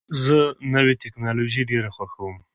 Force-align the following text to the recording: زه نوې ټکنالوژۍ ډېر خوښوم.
زه 0.23 0.37
نوې 0.75 0.93
ټکنالوژۍ 1.03 1.61
ډېر 1.71 1.83
خوښوم. 1.95 2.35